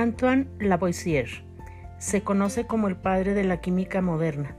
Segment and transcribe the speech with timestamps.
[0.00, 1.28] Antoine Lavoisier
[1.98, 4.56] se conoce como el padre de la química moderna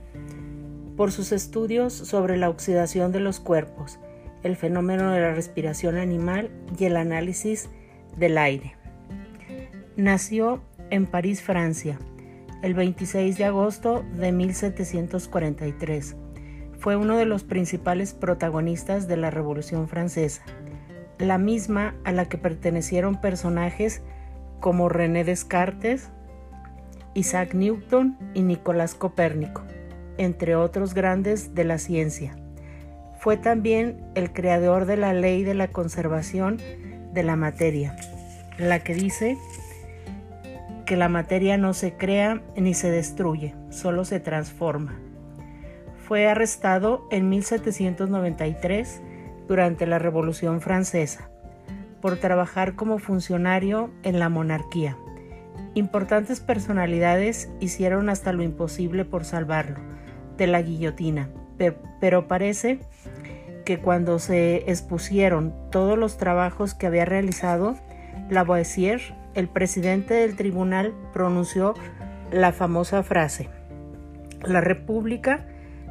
[0.95, 3.99] por sus estudios sobre la oxidación de los cuerpos,
[4.43, 7.71] el fenómeno de la respiración animal y el análisis
[8.17, 8.75] del aire.
[9.95, 10.61] Nació
[10.91, 11.97] en París, Francia,
[12.61, 16.17] el 26 de agosto de 1743.
[16.77, 20.43] Fue uno de los principales protagonistas de la Revolución Francesa,
[21.17, 24.03] la misma a la que pertenecieron personajes
[24.61, 26.09] como René Descartes,
[27.13, 29.63] Isaac Newton y Nicolás Copérnico,
[30.17, 32.37] entre otros grandes de la ciencia.
[33.19, 36.59] Fue también el creador de la ley de la conservación
[37.11, 37.97] de la materia,
[38.57, 39.37] la que dice
[40.85, 44.97] que la materia no se crea ni se destruye, solo se transforma.
[46.07, 49.01] Fue arrestado en 1793
[49.47, 51.31] durante la Revolución Francesa
[52.01, 54.97] por trabajar como funcionario en la monarquía.
[55.73, 59.79] Importantes personalidades hicieron hasta lo imposible por salvarlo
[60.37, 61.29] de la guillotina,
[61.99, 62.79] pero parece
[63.63, 67.75] que cuando se expusieron todos los trabajos que había realizado,
[68.29, 69.01] Lavoisier,
[69.33, 71.75] el presidente del tribunal, pronunció
[72.31, 73.49] la famosa frase,
[74.43, 75.45] la República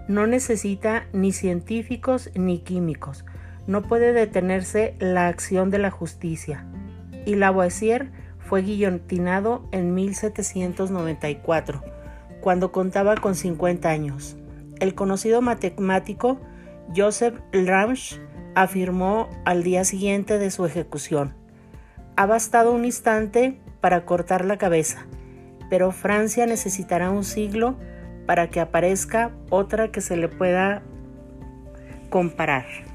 [0.08, 3.24] no necesita ni científicos ni químicos,
[3.70, 6.66] no puede detenerse la acción de la justicia.
[7.24, 11.80] Y Lavoisier fue guillotinado en 1794,
[12.40, 14.36] cuando contaba con 50 años.
[14.80, 16.40] El conocido matemático
[16.96, 18.18] Joseph Ramsch
[18.56, 21.34] afirmó al día siguiente de su ejecución,
[22.16, 25.06] ha bastado un instante para cortar la cabeza,
[25.68, 27.76] pero Francia necesitará un siglo
[28.26, 30.82] para que aparezca otra que se le pueda
[32.10, 32.89] comparar.